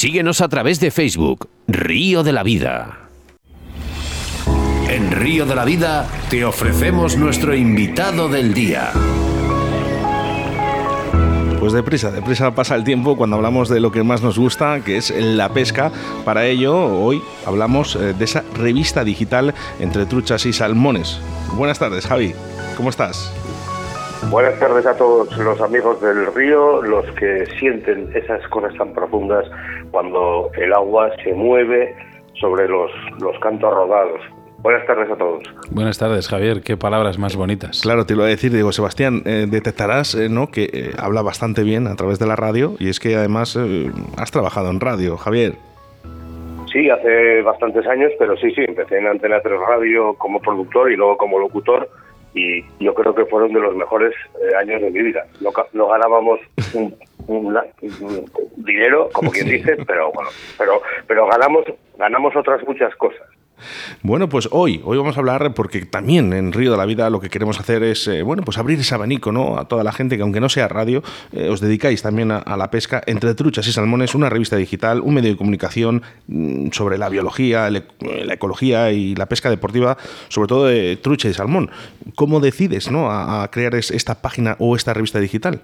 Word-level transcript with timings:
Síguenos 0.00 0.40
a 0.40 0.48
través 0.48 0.80
de 0.80 0.90
Facebook, 0.90 1.50
Río 1.68 2.22
de 2.22 2.32
la 2.32 2.42
Vida. 2.42 3.00
En 4.88 5.10
Río 5.10 5.44
de 5.44 5.54
la 5.54 5.66
Vida 5.66 6.08
te 6.30 6.42
ofrecemos 6.46 7.18
nuestro 7.18 7.54
invitado 7.54 8.30
del 8.30 8.54
día. 8.54 8.92
Pues 11.58 11.74
deprisa, 11.74 12.10
deprisa 12.10 12.54
pasa 12.54 12.76
el 12.76 12.84
tiempo 12.84 13.14
cuando 13.14 13.36
hablamos 13.36 13.68
de 13.68 13.80
lo 13.80 13.92
que 13.92 14.02
más 14.02 14.22
nos 14.22 14.38
gusta, 14.38 14.80
que 14.82 14.96
es 14.96 15.10
la 15.10 15.50
pesca. 15.50 15.92
Para 16.24 16.46
ello, 16.46 16.78
hoy 16.78 17.20
hablamos 17.44 17.94
eh, 17.96 18.14
de 18.14 18.24
esa 18.24 18.42
revista 18.54 19.04
digital 19.04 19.52
entre 19.80 20.06
truchas 20.06 20.46
y 20.46 20.54
salmones. 20.54 21.20
Buenas 21.56 21.78
tardes, 21.78 22.06
Javi. 22.06 22.32
¿Cómo 22.74 22.88
estás? 22.88 23.30
Buenas 24.28 24.60
tardes 24.60 24.86
a 24.86 24.96
todos 24.96 25.36
los 25.38 25.60
amigos 25.60 26.00
del 26.02 26.26
río, 26.34 26.82
los 26.82 27.06
que 27.12 27.46
sienten 27.58 28.10
esas 28.14 28.46
cosas 28.48 28.74
tan 28.76 28.92
profundas 28.92 29.44
cuando 29.90 30.50
el 30.56 30.72
agua 30.72 31.10
se 31.24 31.32
mueve 31.32 31.96
sobre 32.34 32.68
los, 32.68 32.90
los 33.18 33.36
cantos 33.40 33.72
rodados. 33.72 34.20
Buenas 34.58 34.86
tardes 34.86 35.10
a 35.10 35.16
todos. 35.16 35.42
Buenas 35.70 35.98
tardes, 35.98 36.28
Javier. 36.28 36.60
Qué 36.62 36.76
palabras 36.76 37.18
más 37.18 37.34
bonitas. 37.34 37.80
Claro, 37.80 38.04
te 38.04 38.14
lo 38.14 38.20
voy 38.20 38.28
a 38.28 38.30
decir, 38.30 38.52
digo, 38.52 38.72
Sebastián, 38.72 39.22
eh, 39.24 39.46
detectarás 39.48 40.14
eh, 40.14 40.28
¿no? 40.28 40.48
que 40.48 40.64
eh, 40.64 40.90
habla 40.98 41.22
bastante 41.22 41.62
bien 41.62 41.86
a 41.86 41.96
través 41.96 42.18
de 42.18 42.26
la 42.26 42.36
radio 42.36 42.74
y 42.78 42.90
es 42.90 43.00
que 43.00 43.16
además 43.16 43.58
has 44.18 44.30
trabajado 44.30 44.70
en 44.70 44.80
radio, 44.80 45.16
Javier. 45.16 45.54
Sí, 46.70 46.88
hace 46.90 47.40
bastantes 47.42 47.86
años, 47.86 48.12
pero 48.18 48.36
sí, 48.36 48.50
sí, 48.52 48.60
empecé 48.68 48.98
en 48.98 49.06
Antena 49.06 49.40
3 49.40 49.58
Radio 49.66 50.14
como 50.14 50.40
productor 50.40 50.92
y 50.92 50.96
luego 50.96 51.16
como 51.16 51.38
locutor 51.38 51.88
y 52.34 52.64
yo 52.78 52.94
creo 52.94 53.14
que 53.14 53.24
fueron 53.26 53.52
de 53.52 53.60
los 53.60 53.74
mejores 53.74 54.14
años 54.58 54.80
de 54.82 54.90
mi 54.90 55.02
vida. 55.02 55.26
No, 55.40 55.86
ganábamos 55.86 56.40
un, 56.74 56.94
dinero, 58.56 59.08
como 59.12 59.30
quien 59.30 59.48
dice, 59.48 59.76
pero 59.86 60.10
bueno, 60.12 60.30
pero 60.58 60.82
pero 61.06 61.26
ganamos 61.26 61.64
ganamos 61.98 62.34
otras 62.36 62.66
muchas 62.66 62.94
cosas. 62.96 63.26
Bueno, 64.02 64.28
pues 64.28 64.48
hoy, 64.52 64.80
hoy 64.84 64.98
vamos 64.98 65.16
a 65.16 65.20
hablar, 65.20 65.52
porque 65.54 65.84
también 65.84 66.32
en 66.32 66.52
Río 66.52 66.70
de 66.70 66.76
la 66.76 66.86
Vida 66.86 67.10
lo 67.10 67.20
que 67.20 67.28
queremos 67.28 67.60
hacer 67.60 67.82
es, 67.82 68.06
eh, 68.08 68.22
bueno, 68.22 68.42
pues 68.44 68.58
abrir 68.58 68.78
ese 68.78 68.94
abanico, 68.94 69.32
¿no? 69.32 69.58
A 69.58 69.68
toda 69.68 69.84
la 69.84 69.92
gente 69.92 70.16
que 70.16 70.22
aunque 70.22 70.40
no 70.40 70.48
sea 70.48 70.68
radio, 70.68 71.02
eh, 71.32 71.48
os 71.48 71.60
dedicáis 71.60 72.02
también 72.02 72.30
a, 72.30 72.56
la 72.56 72.70
pesca 72.70 73.02
entre 73.06 73.34
truchas 73.34 73.66
y 73.66 73.72
salmones, 73.72 74.14
una 74.14 74.28
revista 74.28 74.56
digital, 74.56 75.00
un 75.00 75.14
medio 75.14 75.30
de 75.30 75.36
comunicación 75.36 76.02
mm, 76.26 76.70
sobre 76.70 76.98
la 76.98 77.08
biología, 77.08 77.68
eh, 77.68 77.82
la 78.24 78.34
ecología 78.34 78.92
y 78.92 79.14
la 79.14 79.26
pesca 79.26 79.50
deportiva, 79.50 79.96
sobre 80.28 80.48
todo 80.48 80.66
de 80.66 80.96
trucha 80.96 81.28
y 81.28 81.34
salmón. 81.34 81.70
¿Cómo 82.14 82.40
decides, 82.40 82.90
¿no? 82.90 83.10
A, 83.10 83.48
crear 83.50 83.74
esta 83.74 84.20
página 84.20 84.56
o 84.58 84.76
esta 84.76 84.92
revista 84.94 85.18
digital? 85.18 85.62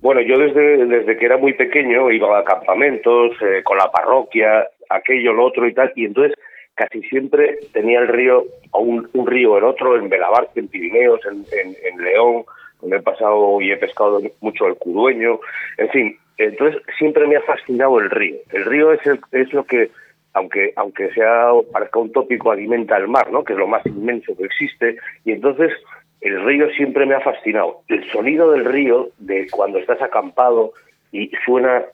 Bueno, 0.00 0.20
yo 0.20 0.38
desde, 0.38 0.86
desde 0.86 1.16
que 1.16 1.24
era 1.24 1.36
muy 1.36 1.54
pequeño 1.54 2.10
iba 2.10 2.38
a 2.38 2.44
campamentos 2.44 3.32
con 3.64 3.78
la 3.78 3.90
parroquia, 3.90 4.66
aquello, 4.88 5.32
lo 5.32 5.46
otro 5.46 5.66
y 5.66 5.74
tal, 5.74 5.92
y 5.96 6.04
entonces 6.04 6.37
casi 6.78 7.02
siempre 7.02 7.58
tenía 7.72 7.98
el 7.98 8.06
río, 8.06 8.44
o 8.70 8.80
un, 8.80 9.26
río 9.26 9.58
en 9.58 9.64
otro, 9.64 9.96
en 9.96 10.08
Belabarque, 10.08 10.60
en 10.60 10.68
Pirineos, 10.68 11.20
en, 11.26 11.44
en, 11.52 12.04
León, 12.04 12.44
donde 12.80 12.98
he 12.98 13.02
pasado 13.02 13.60
y 13.60 13.72
he 13.72 13.76
pescado 13.76 14.22
mucho 14.40 14.68
el 14.68 14.76
cudueño, 14.76 15.40
en 15.76 15.88
fin, 15.90 16.18
entonces 16.38 16.80
siempre 16.96 17.26
me 17.26 17.34
ha 17.34 17.42
fascinado 17.42 17.98
el 17.98 18.08
río. 18.10 18.36
El 18.52 18.64
río 18.64 18.92
es, 18.92 19.04
el, 19.08 19.18
es 19.32 19.52
lo 19.52 19.64
que, 19.64 19.90
aunque, 20.34 20.72
aunque 20.76 21.12
sea, 21.14 21.50
parezca 21.72 21.98
un 21.98 22.12
tópico, 22.12 22.52
alimenta 22.52 22.96
el 22.96 23.08
mar, 23.08 23.32
¿no? 23.32 23.42
que 23.42 23.54
es 23.54 23.58
lo 23.58 23.66
más 23.66 23.84
inmenso 23.84 24.36
que 24.36 24.44
existe, 24.44 24.98
y 25.24 25.32
entonces 25.32 25.72
el 26.20 26.44
río 26.44 26.70
siempre 26.70 27.06
me 27.06 27.16
ha 27.16 27.20
fascinado. 27.20 27.80
El 27.88 28.08
sonido 28.12 28.52
del 28.52 28.64
río, 28.64 29.08
de 29.18 29.48
cuando 29.50 29.80
estás 29.80 30.00
acampado 30.00 30.74
y 31.10 31.32
suena 31.44 31.84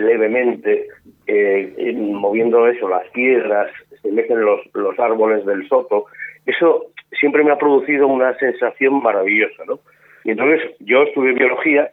levemente, 0.00 0.86
eh, 1.26 1.94
moviendo 1.96 2.66
eso, 2.66 2.88
las 2.88 3.08
piedras, 3.10 3.70
se 4.02 4.10
meten 4.10 4.40
los, 4.40 4.60
los 4.74 4.98
árboles 4.98 5.44
del 5.46 5.68
soto, 5.68 6.06
eso 6.46 6.86
siempre 7.18 7.44
me 7.44 7.52
ha 7.52 7.58
producido 7.58 8.06
una 8.06 8.36
sensación 8.38 9.02
maravillosa, 9.02 9.64
¿no? 9.66 9.80
Y 10.24 10.32
entonces 10.32 10.60
yo 10.80 11.02
estudié 11.02 11.32
biología 11.32 11.90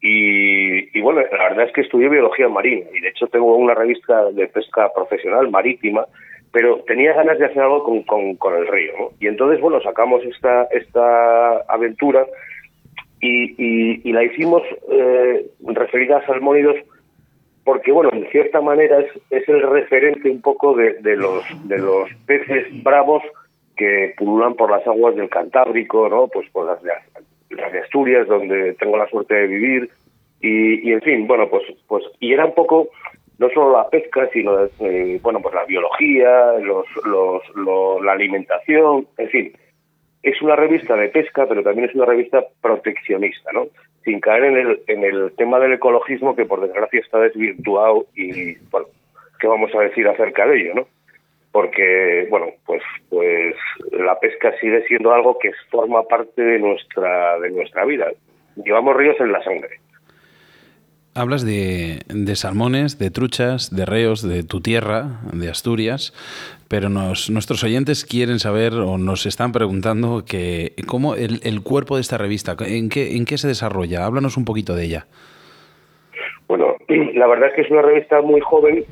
y, 0.00 1.00
bueno, 1.00 1.20
la 1.20 1.48
verdad 1.48 1.66
es 1.66 1.72
que 1.72 1.80
estudié 1.80 2.08
biología 2.08 2.48
marina 2.48 2.86
y 2.92 3.00
de 3.00 3.08
hecho 3.08 3.26
tengo 3.26 3.56
una 3.56 3.74
revista 3.74 4.30
de 4.30 4.46
pesca 4.46 4.92
profesional 4.94 5.50
marítima, 5.50 6.06
pero 6.52 6.78
tenía 6.86 7.12
ganas 7.14 7.38
de 7.38 7.46
hacer 7.46 7.60
algo 7.62 7.82
con, 7.82 8.36
con, 8.36 8.54
el 8.54 8.68
río, 8.68 8.92
¿no? 8.98 9.08
Y 9.18 9.26
entonces, 9.26 9.60
bueno, 9.60 9.80
sacamos 9.80 10.22
esta, 10.24 10.64
esta 10.70 11.58
aventura 11.68 12.24
y, 13.20 14.12
la 14.12 14.22
hicimos 14.22 14.62
eh, 14.90 15.46
referida 15.64 16.18
a 16.18 16.26
salmónidos 16.26 16.76
porque 17.66 17.90
bueno, 17.90 18.10
en 18.12 18.30
cierta 18.30 18.60
manera 18.60 19.00
es, 19.00 19.10
es 19.28 19.46
el 19.48 19.60
referente 19.60 20.30
un 20.30 20.40
poco 20.40 20.74
de, 20.74 20.94
de, 21.00 21.16
los 21.16 21.44
de 21.68 21.78
los 21.78 22.08
peces 22.24 22.68
bravos 22.84 23.24
que 23.76 24.14
pululan 24.16 24.54
por 24.54 24.70
las 24.70 24.86
aguas 24.86 25.16
del 25.16 25.28
Cantábrico, 25.28 26.08
¿no? 26.08 26.28
Pues 26.28 26.48
por 26.50 26.64
las 26.64 26.80
de, 26.80 26.92
las 27.50 27.72
de 27.72 27.80
Asturias, 27.80 28.28
donde 28.28 28.74
tengo 28.74 28.96
la 28.96 29.08
suerte 29.08 29.34
de 29.34 29.48
vivir 29.48 29.90
y, 30.40 30.88
y, 30.88 30.92
en 30.92 31.02
fin, 31.02 31.26
bueno, 31.26 31.48
pues 31.50 31.64
pues 31.88 32.04
y 32.20 32.32
era 32.32 32.46
un 32.46 32.54
poco 32.54 32.88
no 33.38 33.50
solo 33.50 33.72
la 33.72 33.90
pesca, 33.90 34.30
sino 34.32 34.52
eh, 34.78 35.18
bueno, 35.20 35.40
pues 35.42 35.52
la 35.52 35.64
biología, 35.64 36.52
los, 36.62 36.86
los, 37.04 37.42
la 38.04 38.12
alimentación, 38.12 39.08
en 39.18 39.28
fin, 39.28 39.52
es 40.22 40.40
una 40.40 40.54
revista 40.54 40.94
de 40.94 41.08
pesca, 41.08 41.46
pero 41.48 41.64
también 41.64 41.88
es 41.88 41.96
una 41.96 42.06
revista 42.06 42.44
proteccionista, 42.62 43.50
¿no? 43.52 43.66
Sin 44.06 44.20
caer 44.20 44.44
en 44.44 44.56
el, 44.56 44.80
en 44.86 45.02
el 45.02 45.32
tema 45.36 45.58
del 45.58 45.72
ecologismo 45.72 46.36
que 46.36 46.44
por 46.44 46.60
desgracia 46.60 47.00
está 47.00 47.18
desvirtuado 47.18 48.06
y, 48.14 48.54
bueno, 48.70 48.86
¿qué 49.40 49.48
vamos 49.48 49.74
a 49.74 49.80
decir 49.80 50.06
acerca 50.06 50.46
de 50.46 50.60
ello, 50.60 50.74
no? 50.76 50.86
Porque, 51.50 52.28
bueno, 52.30 52.46
pues, 52.66 52.82
pues 53.10 53.56
la 53.90 54.18
pesca 54.20 54.54
sigue 54.60 54.86
siendo 54.86 55.12
algo 55.12 55.38
que 55.40 55.50
forma 55.70 56.04
parte 56.04 56.40
de 56.40 56.60
nuestra, 56.60 57.38
de 57.40 57.50
nuestra 57.50 57.84
vida. 57.84 58.12
Llevamos 58.64 58.96
ríos 58.96 59.16
en 59.18 59.32
la 59.32 59.42
sangre. 59.42 59.80
Hablas 61.16 61.46
de, 61.46 62.00
de, 62.08 62.36
salmones, 62.36 62.98
de 62.98 63.10
truchas, 63.10 63.74
de 63.74 63.86
reos, 63.86 64.20
de 64.20 64.42
tu 64.42 64.60
tierra, 64.60 65.20
de 65.32 65.48
Asturias, 65.48 66.12
pero 66.68 66.90
nos, 66.90 67.30
nuestros 67.30 67.64
oyentes 67.64 68.04
quieren 68.04 68.38
saber 68.38 68.74
o 68.74 68.98
nos 68.98 69.24
están 69.24 69.50
preguntando 69.52 70.24
que 70.28 70.72
cómo 70.86 71.14
el, 71.14 71.62
cuerpo 71.62 71.94
de 71.94 72.02
esta 72.02 72.18
revista, 72.18 72.54
¿en 72.60 72.90
qué, 72.90 73.16
¿en 73.16 73.24
qué 73.24 73.38
se 73.38 73.48
desarrolla? 73.48 74.04
Háblanos 74.04 74.36
un 74.36 74.44
poquito 74.44 74.74
de 74.74 74.84
ella. 74.84 75.06
Bueno, 76.48 76.76
la 77.14 77.26
verdad 77.26 77.48
es 77.48 77.54
que 77.54 77.62
es 77.62 77.70
una 77.70 77.82
revista 77.82 78.20
muy 78.20 78.42
joven, 78.42 78.84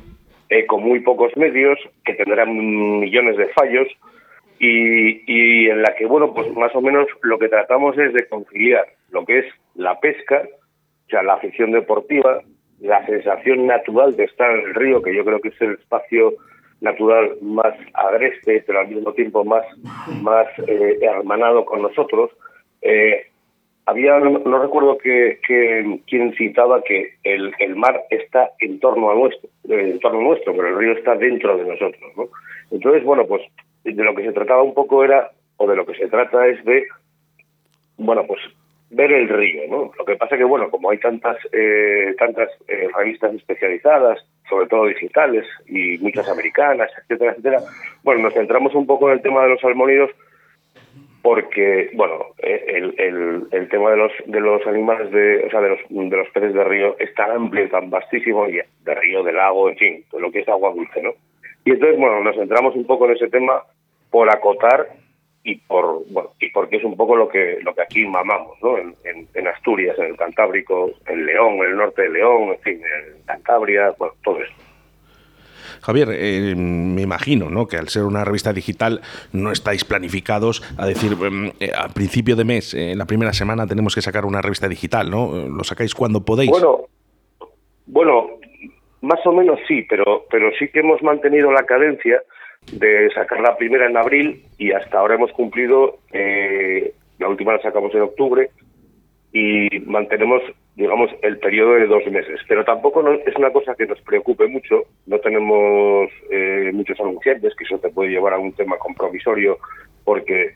eh, 0.49 0.65
con 0.65 0.83
muy 0.83 1.01
pocos 1.01 1.37
medios, 1.37 1.79
que 2.07 2.15
tendrá 2.15 2.47
millones 2.47 3.37
de 3.37 3.49
fallos 3.49 3.89
y, 4.59 5.21
y 5.27 5.69
en 5.69 5.83
la 5.83 5.95
que, 5.95 6.07
bueno, 6.07 6.33
pues 6.33 6.51
más 6.57 6.75
o 6.75 6.81
menos 6.81 7.07
lo 7.21 7.39
que 7.39 7.51
tratamos 7.51 7.99
es 7.99 8.15
de 8.15 8.27
conciliar 8.29 8.87
lo 9.11 9.27
que 9.27 9.41
es 9.41 9.47
la 9.75 10.01
pesca, 10.01 10.43
la 11.23 11.35
afición 11.35 11.73
deportiva, 11.73 12.41
la 12.81 13.05
sensación 13.07 13.67
natural 13.67 14.17
de 14.17 14.25
estar 14.25 14.51
en 14.51 14.67
el 14.67 14.75
río, 14.75 15.03
que 15.03 15.15
yo 15.15 15.25
creo 15.25 15.41
que 15.41 15.49
es 15.49 15.61
el 15.61 15.73
espacio 15.73 16.35
natural 16.81 17.37
más 17.41 17.75
agreste, 17.95 18.63
pero 18.67 18.81
al 18.81 18.89
mismo 18.89 19.13
tiempo 19.13 19.45
más, 19.45 19.65
más 20.23 20.47
eh, 20.67 20.99
hermanado 21.01 21.65
con 21.65 21.83
nosotros. 21.83 22.31
Eh, 22.83 23.27
había, 23.87 24.19
no, 24.19 24.63
recuerdo 24.63 24.97
que, 24.99 25.41
que, 25.47 26.01
quién 26.07 26.35
citaba 26.35 26.83
que 26.83 27.15
el, 27.23 27.53
el 27.59 27.77
mar 27.77 28.05
está 28.11 28.51
en 28.61 28.81
torno 28.81 29.11
a 29.11 29.15
nuestro, 29.15 29.49
eh, 29.69 29.91
en 29.93 29.99
torno 30.01 30.21
a 30.21 30.25
nuestro, 30.25 30.55
pero 30.55 30.69
el 30.69 30.79
río 30.79 30.93
está 30.93 31.15
dentro 31.17 31.57
de 31.57 31.65
nosotros, 31.65 32.13
¿no? 32.17 32.29
Entonces, 32.71 33.05
bueno, 33.05 33.27
pues 33.27 33.43
de 33.85 33.93
lo 33.93 34.15
que 34.15 34.25
se 34.25 34.33
trataba 34.33 34.63
un 34.63 34.75
poco 34.75 35.05
era, 35.05 35.31
o 35.59 35.67
de 35.67 35.77
lo 35.77 35.85
que 35.85 35.95
se 35.95 36.09
trata 36.09 36.47
es 36.47 36.65
de, 36.65 36.85
bueno, 37.99 38.25
pues 38.27 38.41
ver 38.95 39.13
el 39.13 39.29
río, 39.29 39.63
¿no? 39.69 39.93
Lo 39.99 40.05
que 40.05 40.17
pasa 40.17 40.37
que, 40.37 40.45
bueno, 40.45 40.71
como 40.71 40.91
hay 40.91 40.99
tantas 40.99 41.37
eh, 41.53 42.15
tantas 42.19 42.49
eh, 42.69 42.89
revistas 42.97 43.35
especializadas, 43.35 44.25
sobre 44.49 44.67
todo 44.67 44.87
digitales, 44.87 45.47
y 45.67 45.99
muchas 45.99 46.29
americanas, 46.29 46.91
etcétera, 47.03 47.33
etcétera, 47.33 47.61
bueno, 48.03 48.23
nos 48.23 48.35
centramos 48.35 48.75
un 48.75 48.87
poco 48.87 49.09
en 49.09 49.15
el 49.15 49.23
tema 49.23 49.43
de 49.43 49.51
los 49.51 49.61
salmónidos 49.61 50.11
porque, 51.23 51.91
bueno, 51.95 52.27
eh, 52.39 52.65
el, 52.99 53.47
el, 53.51 53.69
tema 53.71 53.91
de 53.91 53.97
los 53.97 54.13
de 54.27 54.41
los 54.41 54.67
animales, 54.67 55.11
de, 55.11 55.47
o 55.47 55.51
sea, 55.51 55.63
de 55.63 55.71
los, 55.71 55.79
de 55.89 56.17
los 56.17 56.29
peces 56.29 56.53
de 56.53 56.65
río 56.65 56.97
es 56.99 57.15
tan 57.15 57.31
amplio, 57.31 57.69
tan 57.71 57.89
vastísimo, 57.89 58.47
y 58.47 58.61
de 58.85 58.95
río, 58.95 59.23
de 59.23 59.33
lago, 59.33 59.71
en 59.71 59.77
fin, 59.77 60.05
todo 60.11 60.21
lo 60.21 60.31
que 60.31 60.41
es 60.41 60.49
agua 60.49 60.75
dulce, 60.75 61.03
¿no? 61.03 61.13
Y 61.65 61.71
entonces, 61.71 61.99
bueno, 61.99 62.21
nos 62.23 62.37
centramos 62.37 62.77
un 62.77 62.87
poco 62.87 63.07
en 63.07 63.13
ese 63.13 63.29
tema 63.29 63.63
por 64.11 64.29
acotar 64.29 64.87
y 65.45 65.57
por 65.57 66.03
bueno 66.09 66.31
y 66.41 66.51
porque 66.51 66.77
es 66.77 66.85
un 66.85 66.97
poco 66.97 67.15
lo 67.15 67.29
que 67.29 67.59
lo 67.63 67.75
que 67.75 67.83
aquí 67.83 68.07
mamamos 68.07 68.57
¿no? 68.63 68.79
en, 68.79 68.95
en, 69.05 69.47
Asturias 69.47 69.97
en 69.99 70.07
el 70.07 70.17
Cantábrico 70.17 70.91
en 71.07 71.27
León 71.27 71.57
en 71.57 71.65
el 71.65 71.77
norte 71.77 72.03
de 72.03 72.09
León 72.09 72.49
en 72.49 72.59
fin 72.61 72.81
en 72.83 73.23
Cantabria 73.27 73.95
bueno 73.99 74.15
todo 74.25 74.41
esto 74.41 74.57
Javier, 75.83 76.09
eh, 76.13 76.55
me 76.57 77.03
imagino 77.03 77.51
¿no? 77.51 77.69
que 77.69 77.77
al 77.77 77.89
ser 77.89 78.05
una 78.05 78.25
revista 78.25 78.55
digital 78.55 79.03
no 79.33 79.53
estáis 79.53 79.85
planificados 79.85 80.63
a 80.79 80.87
decir 80.87 81.13
em, 81.23 81.53
eh, 81.61 81.73
al 81.77 81.91
principio 81.93 82.37
de 82.37 82.45
mes, 82.45 82.73
eh, 82.73 82.93
en 82.93 82.99
la 82.99 83.05
primera 83.05 83.35
semana 83.35 83.67
tenemos 83.67 83.95
que 83.95 84.01
sacar 84.01 84.25
una 84.25 84.41
revista 84.41 84.67
digital, 84.67 85.11
¿no? 85.11 85.47
¿Lo 85.47 85.63
sacáis 85.63 85.95
cuando 85.95 86.25
podéis? 86.25 86.51
Bueno, 86.51 86.87
bueno 87.85 88.31
más 89.03 89.21
o 89.27 89.33
menos 89.33 89.61
sí, 89.69 89.85
pero, 89.89 90.25
pero 90.31 90.51
sí 90.59 90.69
que 90.69 90.81
hemos 90.81 91.03
mantenido 91.03 91.53
la 91.53 91.65
cadencia 91.65 92.23
de 92.73 93.11
sacar 93.11 93.41
la 93.41 93.57
primera 93.57 93.87
en 93.87 93.97
abril 93.97 94.43
y 94.59 94.73
hasta 94.73 94.99
ahora 94.99 95.15
hemos 95.15 95.33
cumplido, 95.33 95.99
eh, 96.13 96.93
la 97.19 97.29
última 97.29 97.53
la 97.53 97.63
sacamos 97.63 97.95
en 97.95 98.03
octubre 98.03 98.51
y 99.33 99.69
mantenemos, 99.81 100.43
digamos, 100.77 101.11
el 101.23 101.39
periodo 101.39 101.75
de 101.75 101.87
dos 101.87 102.07
meses. 102.07 102.41
Pero 102.49 102.65
tampoco 102.65 103.09
es 103.13 103.37
una 103.37 103.51
cosa 103.51 103.75
que 103.75 103.87
nos 103.87 104.01
preocupe 104.03 104.47
mucho, 104.47 104.85
no 105.07 105.19
tenemos 105.19 106.09
eh, 106.31 106.71
muchos 106.73 106.99
anunciantes, 107.01 107.55
que 107.57 107.65
eso 107.65 107.79
te 107.79 107.91
puede 107.91 108.11
llevar 108.11 108.35
a 108.35 108.39
un 108.39 108.53
tema 108.53 108.77
compromisorio 108.79 109.59
porque 110.05 110.55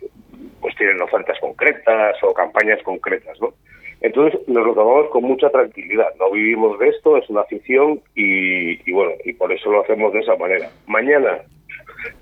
pues 0.61 0.77
tienen 0.77 1.01
ofertas 1.01 1.39
concretas 1.41 2.17
o 2.23 2.33
campañas 2.33 2.83
concretas, 2.83 3.41
¿no? 3.41 3.55
Entonces 4.01 4.41
nos 4.47 4.65
lo 4.65 4.75
tomamos 4.75 5.11
con 5.11 5.25
mucha 5.25 5.51
tranquilidad, 5.51 6.15
no 6.21 6.31
vivimos 6.31 6.79
de 6.79 6.89
esto, 6.89 7.17
es 7.17 7.29
una 7.29 7.41
afición 7.41 8.01
y, 8.15 8.89
y 8.89 8.93
bueno, 8.93 9.13
y 9.25 9.33
por 9.33 9.53
eso 9.53 9.73
lo 9.73 9.83
hacemos 9.83 10.13
de 10.13 10.21
esa 10.21 10.37
manera. 10.37 10.71
Mañana 10.87 11.39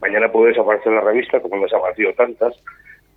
Mañana 0.00 0.30
puede 0.30 0.50
desaparecer 0.50 0.92
la 0.92 1.00
revista, 1.00 1.40
como 1.40 1.56
han 1.56 1.62
desaparecido 1.62 2.12
tantas, 2.14 2.54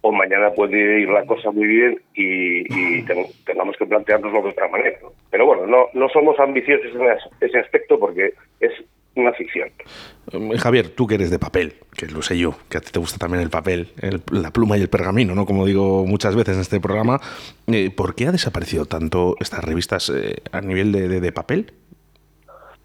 o 0.01 0.11
mañana 0.11 0.51
puede 0.51 1.01
ir 1.01 1.09
la 1.09 1.25
cosa 1.25 1.51
muy 1.51 1.67
bien 1.67 2.01
y, 2.13 3.03
tengamos 3.45 3.75
que 3.77 3.85
planteárnoslo 3.85 4.41
de 4.44 4.50
otra 4.50 4.67
manera. 4.69 4.97
Pero 5.29 5.45
bueno, 5.45 5.67
no, 5.67 5.88
no 5.94 6.09
somos 6.09 6.39
ambiciosos 6.39 6.91
en 6.95 7.47
ese 7.47 7.59
aspecto 7.59 8.00
porque 8.00 8.33
es 8.59 8.71
una 9.15 9.33
ficción. 9.33 9.69
Eh, 10.31 10.57
Javier, 10.57 10.89
tú 10.89 11.07
que 11.07 11.15
eres 11.15 11.31
de 11.31 11.39
papel, 11.39 11.73
que 11.97 12.07
lo 12.07 12.21
sé 12.21 12.38
yo, 12.38 12.56
que 12.69 12.77
a 12.77 12.81
ti 12.81 12.91
te 12.91 13.00
gusta 13.00 13.17
también 13.17 13.44
el 13.44 13.50
papel, 13.50 13.89
la 14.31 14.51
pluma 14.51 14.77
y 14.77 14.81
el 14.81 14.89
pergamino, 14.89 15.35
¿no? 15.35 15.45
Como 15.45 15.65
digo 15.65 16.06
muchas 16.06 16.35
veces 16.35 16.56
en 16.56 16.61
este 16.61 16.79
programa, 16.79 17.19
eh, 17.67 17.89
¿por 17.95 18.15
qué 18.15 18.27
ha 18.27 18.31
desaparecido 18.31 18.85
tanto 18.85 19.35
estas 19.39 19.63
revistas 19.63 20.09
eh, 20.09 20.38
a 20.51 20.61
nivel 20.61 20.91
de, 20.91 21.31
papel? 21.31 21.71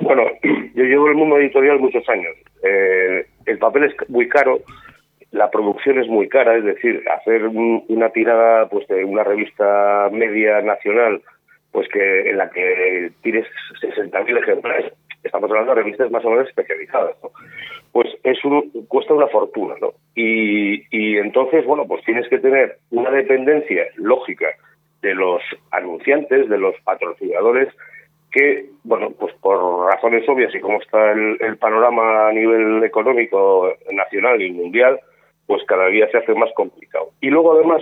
Bueno, 0.01 0.25
yo 0.75 0.85
llevo 0.85 1.09
el 1.09 1.15
mundo 1.15 1.39
editorial 1.39 1.79
muchos 1.79 2.09
años. 2.09 2.35
Eh, 2.63 3.27
el 3.47 3.59
papel 3.59 3.85
es 3.85 4.09
muy 4.09 4.29
caro, 4.29 4.61
la 5.31 5.51
producción 5.51 5.99
es 5.99 6.09
muy 6.09 6.29
cara, 6.29 6.57
es 6.57 6.65
decir, 6.65 7.03
hacer 7.11 7.47
una 7.47 8.11
tirada 8.11 8.69
pues 8.69 8.87
de 8.89 9.05
una 9.05 9.25
revista 9.25 10.09
media 10.13 10.61
nacional, 10.63 11.23
pues 11.73 11.89
que 11.89 12.31
en 12.31 12.39
la 12.39 12.51
que 12.51 13.11
tires 13.23 13.47
60.000 13.83 14.39
ejemplares, 14.39 14.93
estamos 15.25 15.51
hablando 15.51 15.75
de 15.75 15.83
revistas 15.83 16.11
más 16.11 16.25
o 16.25 16.31
menos 16.31 16.49
especializadas, 16.49 17.17
pues 17.91 18.09
es 18.23 18.39
cuesta 18.89 19.15
una 19.15 19.27
fortuna, 19.27 19.75
¿no? 19.81 19.93
Y, 20.15 20.85
y 20.97 21.17
entonces, 21.19 21.65
bueno, 21.65 21.87
pues 21.87 22.05
tienes 22.05 22.29
que 22.29 22.39
tener 22.39 22.77
una 22.91 23.11
dependencia 23.11 23.87
lógica 23.97 24.47
de 25.03 25.15
los 25.15 25.43
anunciantes, 25.73 26.49
de 26.49 26.59
los 26.59 26.75
patrocinadores, 26.85 27.69
que, 28.35 28.67
bueno, 28.83 29.13
pues 29.13 29.33
por 29.37 29.87
razones 29.87 30.29
obvias 30.29 30.53
y 30.53 30.59
como 30.59 30.81
está 30.81 31.13
el, 31.13 31.57
panorama 31.59 32.29
a 32.29 32.33
nivel 32.33 32.83
económico 32.83 33.73
nacional 33.93 34.43
y 34.43 34.51
mundial, 34.51 34.99
pues 35.47 35.63
cada 35.69 35.87
día 35.87 36.09
se 36.11 36.19
hace 36.19 36.35
más 36.35 36.51
complicado. 36.57 37.11
Y 37.21 37.31
luego 37.31 37.55
además 37.55 37.81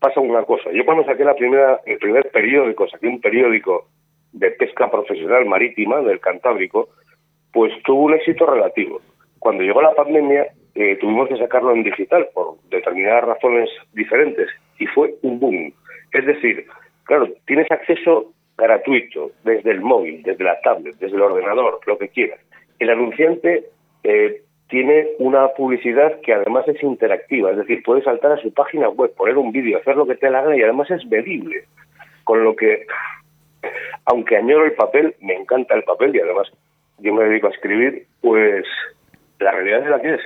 pasa 0.00 0.18
una 0.18 0.44
cosa. 0.44 0.72
Yo 0.72 0.86
cuando 0.86 1.04
saqué 1.04 1.24
la 1.24 1.34
primera, 1.34 1.78
el 1.84 1.98
primer 1.98 2.30
periódico, 2.30 2.88
saqué 2.88 3.06
un 3.06 3.20
periódico 3.20 3.86
de 4.32 4.50
pesca 4.52 4.90
profesional 4.90 5.44
marítima 5.44 6.00
del 6.00 6.20
Cantábrico, 6.20 6.88
pues 7.52 7.70
tuvo 7.84 8.04
un 8.04 8.14
éxito 8.14 8.46
relativo. 8.46 9.02
Cuando 9.38 9.62
llegó 9.62 9.82
la 9.82 9.94
pandemia, 9.94 10.46
eh, 10.74 10.96
tuvimos 10.96 11.28
que 11.28 11.36
sacarlo 11.36 11.72
en 11.72 11.82
digital 11.82 12.28
por 12.32 12.56
determinadas 12.70 13.24
razones 13.24 13.68
diferentes 13.92 14.48
y 14.78 14.86
fue 14.86 15.16
un 15.20 15.38
boom. 15.38 15.74
Es 16.12 16.24
decir, 16.24 16.64
claro, 17.04 17.28
tienes 17.46 17.70
acceso 17.70 18.31
gratuito, 18.56 19.32
desde 19.44 19.70
el 19.70 19.80
móvil, 19.80 20.22
desde 20.22 20.44
la 20.44 20.60
tablet, 20.60 20.96
desde 20.98 21.16
el 21.16 21.22
ordenador, 21.22 21.80
lo 21.86 21.98
que 21.98 22.08
quieras. 22.08 22.40
El 22.78 22.90
anunciante 22.90 23.64
eh, 24.04 24.42
tiene 24.68 25.08
una 25.18 25.48
publicidad 25.48 26.20
que 26.20 26.32
además 26.32 26.66
es 26.68 26.82
interactiva, 26.82 27.50
es 27.50 27.58
decir, 27.58 27.82
puede 27.82 28.02
saltar 28.02 28.32
a 28.32 28.42
su 28.42 28.52
página 28.52 28.88
web, 28.88 29.14
poner 29.14 29.36
un 29.36 29.52
vídeo, 29.52 29.78
hacer 29.78 29.96
lo 29.96 30.06
que 30.06 30.14
te 30.14 30.30
la 30.30 30.42
gana 30.42 30.56
y 30.56 30.62
además 30.62 30.90
es 30.90 31.04
medible. 31.06 31.64
Con 32.24 32.44
lo 32.44 32.54
que, 32.56 32.86
aunque 34.06 34.36
añoro 34.36 34.64
el 34.64 34.72
papel, 34.72 35.14
me 35.20 35.34
encanta 35.34 35.74
el 35.74 35.82
papel 35.82 36.14
y 36.16 36.20
además 36.20 36.48
yo 36.98 37.12
me 37.12 37.24
dedico 37.24 37.48
a 37.48 37.50
escribir, 37.50 38.06
pues 38.20 38.64
la 39.40 39.50
realidad 39.50 39.82
es 39.82 39.90
la 39.90 40.00
que 40.00 40.14
es. 40.14 40.20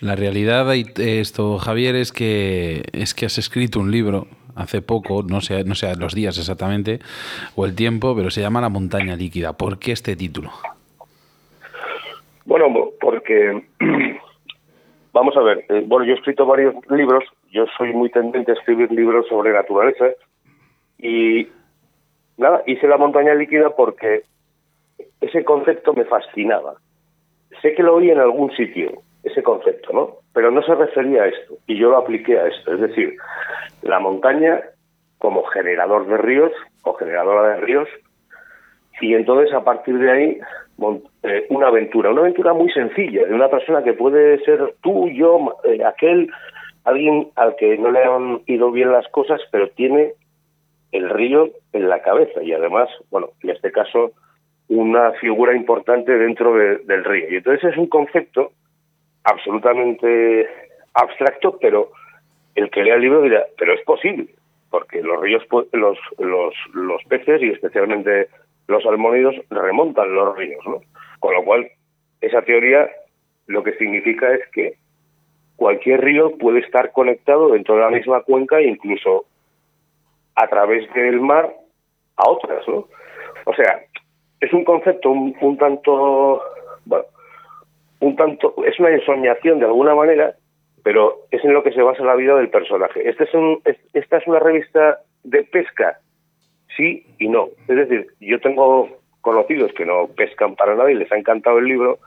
La 0.00 0.16
realidad, 0.16 0.66
esto, 0.74 1.58
Javier, 1.58 1.94
es 1.94 2.10
que 2.10 2.82
es 2.92 3.14
que 3.14 3.26
has 3.26 3.38
escrito 3.38 3.78
un 3.78 3.92
libro 3.92 4.26
hace 4.56 4.82
poco, 4.82 5.22
no 5.22 5.40
sé, 5.40 5.64
no 5.64 5.74
sé 5.74 5.94
los 5.96 6.14
días 6.14 6.38
exactamente 6.38 7.00
o 7.56 7.64
el 7.64 7.74
tiempo, 7.74 8.14
pero 8.14 8.30
se 8.30 8.40
llama 8.40 8.60
La 8.60 8.68
montaña 8.68 9.16
líquida. 9.16 9.52
¿Por 9.52 9.78
qué 9.78 9.92
este 9.92 10.16
título? 10.16 10.50
Bueno, 12.44 12.90
porque 13.00 13.64
vamos 15.12 15.36
a 15.36 15.40
ver, 15.42 15.64
eh, 15.68 15.82
bueno, 15.86 16.04
yo 16.04 16.12
he 16.12 16.16
escrito 16.16 16.46
varios 16.46 16.74
libros, 16.90 17.24
yo 17.50 17.66
soy 17.76 17.92
muy 17.92 18.10
tendente 18.10 18.52
a 18.52 18.54
escribir 18.54 18.90
libros 18.90 19.26
sobre 19.28 19.52
naturaleza 19.52 20.06
y 20.98 21.48
nada, 22.36 22.62
hice 22.66 22.86
La 22.86 22.96
montaña 22.96 23.34
líquida 23.34 23.70
porque 23.76 24.22
ese 25.20 25.44
concepto 25.44 25.92
me 25.94 26.04
fascinaba. 26.04 26.74
Sé 27.60 27.74
que 27.74 27.82
lo 27.82 27.96
oí 27.96 28.10
en 28.10 28.18
algún 28.18 28.50
sitio, 28.56 29.02
ese 29.22 29.42
concepto, 29.42 29.92
¿no? 29.92 30.16
Pero 30.32 30.50
no 30.50 30.62
se 30.62 30.74
refería 30.74 31.22
a 31.22 31.28
esto 31.28 31.54
y 31.66 31.78
yo 31.78 31.90
lo 31.90 31.98
apliqué 31.98 32.38
a 32.38 32.48
esto, 32.48 32.74
es 32.74 32.80
decir, 32.80 33.16
la 33.82 34.00
montaña 34.00 34.60
como 35.18 35.44
generador 35.44 36.06
de 36.06 36.16
ríos 36.18 36.52
o 36.82 36.94
generadora 36.94 37.54
de 37.54 37.60
ríos 37.60 37.88
y 39.00 39.14
entonces 39.14 39.52
a 39.54 39.64
partir 39.64 39.98
de 39.98 40.10
ahí 40.10 40.40
eh, 41.22 41.46
una 41.50 41.68
aventura, 41.68 42.10
una 42.10 42.22
aventura 42.22 42.52
muy 42.52 42.70
sencilla 42.72 43.26
de 43.26 43.34
una 43.34 43.48
persona 43.48 43.82
que 43.82 43.92
puede 43.92 44.38
ser 44.44 44.74
tú, 44.82 45.08
yo, 45.10 45.58
eh, 45.64 45.84
aquel, 45.84 46.30
alguien 46.84 47.28
al 47.36 47.54
que 47.56 47.78
no 47.78 47.90
le 47.90 48.04
han 48.04 48.40
ido 48.46 48.70
bien 48.70 48.90
las 48.90 49.06
cosas, 49.08 49.40
pero 49.50 49.68
tiene 49.70 50.12
el 50.90 51.08
río 51.10 51.50
en 51.72 51.88
la 51.88 52.02
cabeza 52.02 52.42
y 52.42 52.52
además, 52.52 52.88
bueno, 53.10 53.30
en 53.42 53.50
este 53.50 53.70
caso, 53.70 54.12
una 54.68 55.12
figura 55.12 55.54
importante 55.54 56.16
dentro 56.16 56.54
del 56.54 57.04
río. 57.04 57.30
Y 57.30 57.36
entonces 57.36 57.72
es 57.72 57.76
un 57.76 57.88
concepto 57.88 58.52
absolutamente 59.24 60.48
abstracto, 60.94 61.58
pero 61.60 61.90
el 62.54 62.70
que 62.70 62.82
lea 62.82 62.96
el 62.96 63.02
libro 63.02 63.22
dirá, 63.22 63.44
pero 63.58 63.72
es 63.74 63.82
posible, 63.82 64.28
porque 64.70 65.02
los 65.02 65.20
ríos, 65.20 65.42
los, 65.72 65.98
los, 66.18 66.54
los 66.74 67.04
peces 67.04 67.42
y 67.42 67.50
especialmente 67.50 68.28
los 68.68 68.82
salmónidos 68.82 69.34
remontan 69.50 70.14
los 70.14 70.36
ríos, 70.36 70.64
¿no? 70.66 70.80
Con 71.20 71.34
lo 71.34 71.44
cual, 71.44 71.68
esa 72.20 72.42
teoría 72.42 72.88
lo 73.46 73.62
que 73.62 73.76
significa 73.76 74.32
es 74.32 74.46
que 74.52 74.74
cualquier 75.56 76.00
río 76.00 76.36
puede 76.38 76.60
estar 76.60 76.92
conectado 76.92 77.52
dentro 77.52 77.76
de 77.76 77.82
la 77.82 77.90
misma 77.90 78.22
cuenca 78.22 78.58
e 78.58 78.68
incluso 78.68 79.26
a 80.34 80.46
través 80.48 80.92
del 80.94 81.20
mar 81.20 81.52
a 82.16 82.30
otras, 82.30 82.66
¿no? 82.68 82.88
O 83.44 83.54
sea, 83.54 83.82
es 84.40 84.52
un 84.52 84.64
concepto 84.64 85.10
un, 85.10 85.36
un 85.40 85.56
tanto, 85.56 86.42
un 88.02 88.16
tanto, 88.16 88.54
es 88.66 88.78
una 88.80 88.90
ensoñación 88.90 89.60
de 89.60 89.66
alguna 89.66 89.94
manera, 89.94 90.34
pero 90.82 91.20
es 91.30 91.42
en 91.44 91.54
lo 91.54 91.62
que 91.62 91.70
se 91.70 91.82
basa 91.82 92.02
la 92.02 92.16
vida 92.16 92.34
del 92.34 92.50
personaje. 92.50 93.08
Este 93.08 93.24
es 93.24 93.32
un, 93.32 93.62
esta 93.92 94.16
es 94.16 94.26
una 94.26 94.40
revista 94.40 94.98
de 95.22 95.44
pesca, 95.44 96.00
sí 96.76 97.06
y 97.20 97.28
no. 97.28 97.50
Es 97.68 97.76
decir, 97.76 98.08
yo 98.20 98.40
tengo 98.40 98.88
conocidos 99.20 99.72
que 99.74 99.86
no 99.86 100.08
pescan 100.16 100.56
para 100.56 100.74
nada 100.74 100.90
y 100.90 100.96
les 100.96 101.12
ha 101.12 101.16
encantado 101.16 101.58
el 101.58 101.66
libro 101.66 102.00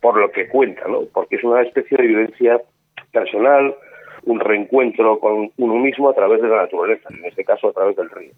por 0.00 0.18
lo 0.18 0.32
que 0.32 0.48
cuenta, 0.48 0.88
¿no? 0.88 1.02
Porque 1.12 1.36
es 1.36 1.44
una 1.44 1.62
especie 1.62 1.96
de 1.96 2.08
vivencia 2.08 2.60
personal, 3.12 3.72
un 4.24 4.40
reencuentro 4.40 5.20
con 5.20 5.52
uno 5.56 5.74
mismo 5.76 6.10
a 6.10 6.14
través 6.14 6.42
de 6.42 6.48
la 6.48 6.62
naturaleza, 6.62 7.08
en 7.16 7.24
este 7.24 7.44
caso 7.44 7.68
a 7.68 7.72
través 7.72 7.94
del 7.94 8.10
río. 8.10 8.32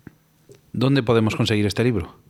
¿Dónde 0.75 1.03
podemos 1.03 1.37
conseguir 1.37 1.65
este 1.65 1.85
libro? 1.85 2.26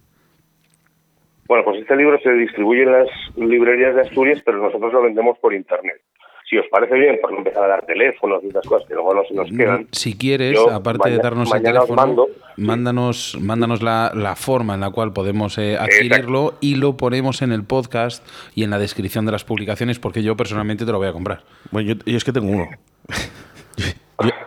Bueno, 1.48 1.64
pues 1.64 1.80
este 1.80 1.96
libro 1.96 2.18
se 2.20 2.32
distribuye 2.32 2.82
en 2.82 2.92
las 2.92 3.08
librerías 3.36 3.94
de 3.94 4.02
Asturias, 4.02 4.42
pero 4.44 4.58
nosotros 4.58 4.92
lo 4.92 5.02
vendemos 5.02 5.38
por 5.38 5.54
internet. 5.54 6.00
Si 6.48 6.56
os 6.56 6.66
parece 6.70 6.94
bien, 6.94 7.18
por 7.20 7.32
no 7.32 7.38
empezar 7.38 7.64
a 7.64 7.66
dar 7.66 7.86
teléfonos 7.86 8.42
y 8.44 8.48
esas 8.48 8.64
cosas 8.64 8.86
que 8.86 8.94
luego 8.94 9.12
no 9.12 9.24
se 9.24 9.34
nos 9.34 9.50
quedan. 9.50 9.88
Si 9.90 10.16
quieres, 10.16 10.56
aparte 10.70 11.10
de 11.10 11.18
darnos 11.18 11.52
el 11.52 11.60
teléfono, 11.60 12.28
mándanos, 12.56 13.36
mándanos 13.40 13.82
la, 13.82 14.12
la, 14.14 14.36
forma 14.36 14.74
en 14.74 14.80
la 14.80 14.90
cual 14.90 15.12
podemos 15.12 15.58
eh, 15.58 15.76
adquirirlo 15.76 16.54
y 16.60 16.76
lo 16.76 16.96
ponemos 16.96 17.42
en 17.42 17.50
el 17.50 17.64
podcast 17.64 18.24
y 18.54 18.62
en 18.62 18.70
la 18.70 18.78
descripción 18.78 19.26
de 19.26 19.32
las 19.32 19.44
publicaciones, 19.44 19.98
porque 19.98 20.22
yo 20.22 20.36
personalmente 20.36 20.86
te 20.86 20.92
lo 20.92 20.98
voy 20.98 21.08
a 21.08 21.12
comprar. 21.12 21.42
Bueno, 21.72 21.94
yo, 22.06 22.16
es 22.16 22.24
que 22.24 22.32
tengo 22.32 22.48
uno. 22.48 22.68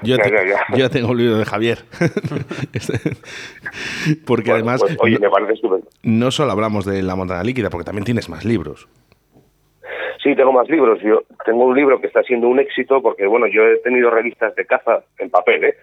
Yo, 0.01 0.15
ya, 0.75 0.89
tengo 0.89 1.11
el 1.11 1.17
libro 1.17 1.37
de 1.37 1.45
Javier. 1.45 1.79
porque 4.25 4.51
además. 4.51 4.81
Pues, 4.81 4.97
oye, 4.99 5.19
me 5.19 5.29
parece 5.29 5.53
estupendo. 5.53 5.87
No 6.03 6.31
solo 6.31 6.51
hablamos 6.51 6.85
de 6.85 7.03
la 7.03 7.15
montaña 7.15 7.43
líquida, 7.43 7.69
porque 7.69 7.85
también 7.85 8.05
tienes 8.05 8.29
más 8.29 8.45
libros. 8.45 8.87
Sí, 10.23 10.35
tengo 10.35 10.51
más 10.51 10.67
libros. 10.69 10.99
Yo 11.01 11.23
tengo 11.45 11.65
un 11.65 11.75
libro 11.75 12.01
que 12.01 12.07
está 12.07 12.23
siendo 12.23 12.47
un 12.47 12.59
éxito 12.59 13.01
porque, 13.01 13.27
bueno, 13.27 13.47
yo 13.47 13.63
he 13.63 13.77
tenido 13.77 14.09
revistas 14.09 14.55
de 14.55 14.65
caza 14.65 15.03
en 15.17 15.29
papel, 15.29 15.63
¿eh? 15.63 15.75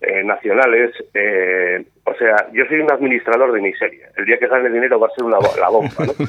eh, 0.00 0.24
nacionales. 0.24 0.92
Eh, 1.14 1.84
o 2.04 2.14
sea, 2.14 2.48
yo 2.52 2.64
soy 2.66 2.80
un 2.80 2.90
administrador 2.90 3.52
de 3.52 3.60
miseria. 3.60 4.08
El 4.16 4.24
día 4.24 4.38
que 4.38 4.48
gane 4.48 4.70
dinero 4.70 4.98
va 4.98 5.08
a 5.08 5.10
ser 5.10 5.24
una, 5.24 5.38
la 5.60 5.68
bomba, 5.68 5.92
¿no? 5.98 6.12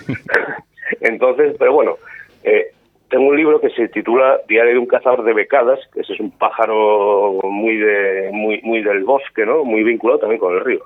Entonces, 1.02 1.56
pero 1.58 1.74
bueno, 1.74 1.98
eh, 2.44 2.72
tengo 3.10 3.28
un 3.28 3.38
libro 3.38 3.62
que 3.62 3.70
se 3.70 3.88
titula 3.90 4.40
Diario 4.48 4.74
de 4.74 4.80
un 4.80 4.88
cazador 4.88 5.24
de 5.24 5.34
becadas, 5.34 5.80
que 5.94 6.02
ese 6.02 6.14
es 6.14 6.20
un 6.20 6.32
pájaro 6.32 7.40
muy 7.44 7.78
de 7.78 8.30
muy 8.34 8.62
muy 8.64 8.82
del 8.82 9.04
bosque, 9.04 9.46
¿no? 9.46 9.64
Muy 9.64 9.84
vinculado 9.84 10.20
también 10.20 10.40
con 10.40 10.54
el 10.54 10.66
río. 10.66 10.86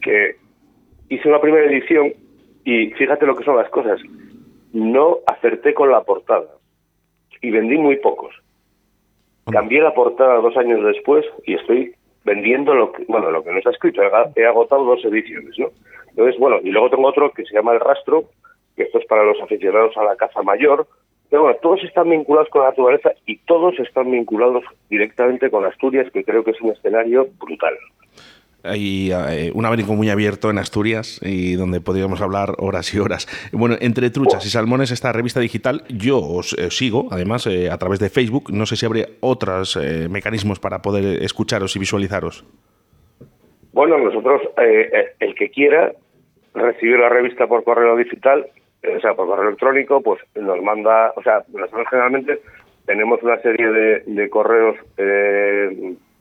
Que 0.00 0.36
hice 1.08 1.28
una 1.28 1.40
primera 1.40 1.66
edición 1.66 2.12
y 2.64 2.90
fíjate 2.90 3.26
lo 3.26 3.36
que 3.36 3.44
son 3.44 3.56
las 3.56 3.70
cosas. 3.70 4.00
No 4.72 5.18
acerté 5.26 5.74
con 5.74 5.90
la 5.90 6.02
portada 6.02 6.48
y 7.40 7.50
vendí 7.50 7.76
muy 7.78 7.96
pocos. 7.96 8.34
Cambié 9.50 9.80
la 9.80 9.94
portada 9.94 10.36
dos 10.36 10.56
años 10.56 10.82
después 10.84 11.24
y 11.44 11.54
estoy 11.54 11.94
vendiendo 12.24 12.74
lo 12.74 12.90
que, 12.92 13.04
bueno, 13.04 13.30
lo 13.30 13.44
que 13.44 13.52
no 13.52 13.58
está 13.58 13.70
escrito. 13.70 14.02
He 14.34 14.44
agotado 14.44 14.84
dos 14.84 15.04
ediciones, 15.04 15.56
¿no? 15.58 15.68
Entonces, 16.10 16.38
bueno, 16.40 16.58
y 16.62 16.70
luego 16.70 16.90
tengo 16.90 17.08
otro 17.08 17.30
que 17.30 17.44
se 17.44 17.54
llama 17.54 17.72
El 17.72 17.80
Rastro, 17.80 18.24
que 18.74 18.82
esto 18.82 18.98
es 18.98 19.06
para 19.06 19.22
los 19.22 19.40
aficionados 19.40 19.96
a 19.96 20.04
la 20.04 20.16
caza 20.16 20.42
mayor. 20.42 20.86
Pero 21.30 21.42
bueno, 21.42 21.58
todos 21.60 21.82
están 21.82 22.10
vinculados 22.10 22.48
con 22.50 22.62
la 22.62 22.68
naturaleza 22.68 23.10
y 23.26 23.38
todos 23.38 23.78
están 23.80 24.10
vinculados 24.10 24.64
directamente 24.88 25.50
con 25.50 25.64
Asturias, 25.64 26.10
que 26.12 26.24
creo 26.24 26.44
que 26.44 26.52
es 26.52 26.60
un 26.60 26.70
escenario 26.70 27.28
brutal. 27.38 27.74
Hay 28.66 29.10
eh, 29.12 29.52
un 29.54 29.64
abanico 29.64 29.94
muy 29.94 30.10
abierto 30.10 30.50
en 30.50 30.58
Asturias 30.58 31.20
y 31.22 31.54
donde 31.54 31.80
podríamos 31.80 32.20
hablar 32.20 32.54
horas 32.58 32.92
y 32.94 32.98
horas. 32.98 33.26
Bueno, 33.52 33.76
entre 33.80 34.10
truchas 34.10 34.44
y 34.44 34.50
salmones, 34.50 34.90
esta 34.90 35.12
revista 35.12 35.40
digital, 35.40 35.82
yo 35.88 36.18
os 36.18 36.52
eh, 36.54 36.70
sigo, 36.70 37.08
además, 37.10 37.46
eh, 37.46 37.70
a 37.70 37.78
través 37.78 38.00
de 38.00 38.10
Facebook. 38.10 38.52
No 38.52 38.66
sé 38.66 38.76
si 38.76 38.86
habría 38.86 39.06
otros 39.20 39.78
mecanismos 40.10 40.58
para 40.58 40.82
poder 40.82 41.22
escucharos 41.22 41.76
y 41.76 41.78
visualizaros. 41.78 42.44
Bueno, 43.72 43.98
nosotros, 43.98 44.42
el 44.56 45.34
que 45.34 45.50
quiera 45.50 45.92
recibir 46.54 46.98
la 46.98 47.10
revista 47.10 47.46
por 47.46 47.62
correo 47.62 47.96
digital, 47.96 48.46
o 48.94 49.00
sea, 49.00 49.14
por 49.14 49.26
correo 49.26 49.48
electrónico, 49.48 50.00
pues 50.00 50.20
nos 50.34 50.62
manda, 50.62 51.12
o 51.16 51.22
sea, 51.22 51.42
nosotros 51.48 51.86
generalmente 51.88 52.40
tenemos 52.86 53.22
una 53.22 53.38
serie 53.40 53.68
de, 53.68 54.02
de 54.06 54.30
correos 54.30 54.76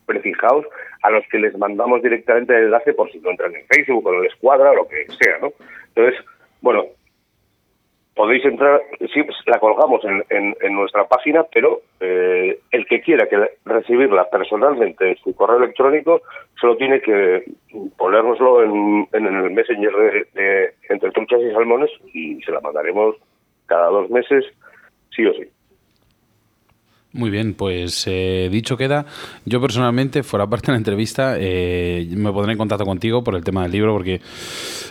prefijados 0.06 0.66
a 1.02 1.10
los 1.10 1.24
que 1.28 1.40
les 1.40 1.58
mandamos 1.58 2.02
directamente 2.02 2.56
el 2.56 2.66
enlace 2.66 2.94
por 2.94 3.12
si 3.12 3.20
no 3.20 3.32
entran 3.32 3.56
en 3.56 3.66
Facebook 3.68 4.06
o 4.06 4.14
en 4.14 4.22
la 4.22 4.28
escuadra 4.28 4.72
o 4.72 4.76
lo 4.76 4.88
que 4.88 5.06
sea, 5.20 5.38
¿no? 5.42 5.54
Entonces, 5.96 6.24
bueno, 6.62 6.86
podéis 8.16 8.46
entrar, 8.46 8.82
sí, 9.14 9.22
la 9.46 9.60
colgamos 9.60 10.02
en, 10.06 10.56
en, 10.62 10.74
nuestra 10.74 11.06
página, 11.06 11.44
pero 11.54 11.82
eh, 12.00 12.60
el 12.72 12.86
que 12.88 13.02
quiera 13.02 13.28
que 13.28 13.38
recibirla 13.66 14.30
personalmente 14.30 15.10
en 15.12 15.18
su 15.18 15.36
correo 15.36 15.58
electrónico 15.58 16.22
solo 16.60 16.78
tiene 16.78 17.02
que 17.02 17.44
ponérnoslo 17.98 18.64
en, 18.64 19.08
en 19.12 19.26
el 19.26 19.52
messenger 19.52 19.92
de, 19.94 20.28
de, 20.34 20.74
entre 20.90 21.12
truchas 21.12 21.42
y 21.42 21.52
salmones 21.52 21.92
y 22.14 22.42
se 22.42 22.52
la 22.52 22.62
mandaremos 22.62 23.18
cada 23.66 23.88
dos 23.88 24.10
meses, 24.10 24.46
sí 25.14 25.26
o 25.26 25.34
sí. 25.34 25.44
Muy 27.16 27.30
bien, 27.30 27.54
pues 27.54 28.04
eh, 28.08 28.50
dicho 28.52 28.76
queda, 28.76 29.06
yo 29.46 29.62
personalmente, 29.62 30.22
fuera 30.22 30.48
parte 30.48 30.68
de 30.68 30.74
la 30.74 30.80
entrevista, 30.80 31.36
eh, 31.40 32.10
me 32.12 32.30
pondré 32.34 32.52
en 32.52 32.58
contacto 32.58 32.84
contigo 32.84 33.24
por 33.24 33.36
el 33.36 33.44
tema 33.46 33.64
del 33.64 33.72
libro, 33.72 33.94
porque 33.94 34.20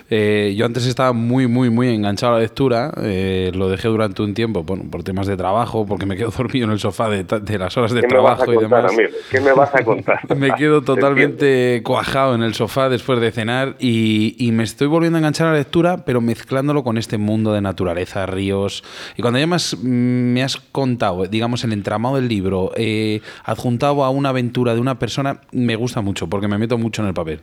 eh, 0.08 0.54
yo 0.56 0.64
antes 0.64 0.86
estaba 0.86 1.12
muy, 1.12 1.46
muy, 1.48 1.68
muy 1.68 1.90
enganchado 1.90 2.32
a 2.32 2.36
la 2.36 2.42
lectura, 2.42 2.92
lo 2.96 3.68
dejé 3.68 3.88
durante 3.88 4.22
un 4.22 4.32
tiempo, 4.32 4.62
bueno, 4.62 4.84
por 4.90 5.02
temas 5.02 5.26
de 5.26 5.36
trabajo, 5.36 5.84
porque 5.84 6.06
me 6.06 6.16
quedo 6.16 6.30
dormido 6.36 6.64
en 6.64 6.72
el 6.72 6.78
sofá 6.78 7.10
de, 7.10 7.58
las 7.58 7.76
horas 7.76 7.92
de 7.92 8.00
trabajo 8.00 8.54
y 8.54 8.56
demás. 8.56 8.90
¿Qué 9.30 9.40
me 9.42 9.52
vas 9.52 9.74
a 9.74 9.84
contar? 9.84 10.20
me 10.34 10.54
quedo 10.54 10.80
totalmente 10.82 11.82
cuajado 11.84 12.34
en 12.34 12.42
el 12.42 12.54
sofá 12.54 12.88
después 12.88 13.20
de 13.20 13.32
cenar 13.32 13.76
y, 13.78 14.34
y, 14.38 14.50
me 14.52 14.62
estoy 14.62 14.86
volviendo 14.86 15.18
a 15.18 15.20
enganchar 15.20 15.48
a 15.48 15.52
la 15.52 15.58
lectura, 15.58 16.06
pero 16.06 16.22
mezclándolo 16.22 16.84
con 16.84 16.96
este 16.96 17.18
mundo 17.18 17.52
de 17.52 17.60
naturaleza, 17.60 18.24
ríos. 18.24 18.82
Y 19.18 19.20
cuando 19.20 19.38
ya 19.38 19.46
más 19.46 19.76
me 19.82 20.42
has 20.42 20.56
contado, 20.56 21.26
digamos, 21.26 21.64
el 21.64 21.74
entramado 21.74 22.13
del 22.16 22.28
libro 22.28 22.70
eh, 22.76 23.20
adjuntado 23.44 24.04
a 24.04 24.10
una 24.10 24.30
aventura 24.30 24.74
de 24.74 24.80
una 24.80 24.98
persona 24.98 25.40
me 25.52 25.76
gusta 25.76 26.00
mucho 26.00 26.28
porque 26.28 26.48
me 26.48 26.58
meto 26.58 26.78
mucho 26.78 27.02
en 27.02 27.08
el 27.08 27.14
papel. 27.14 27.40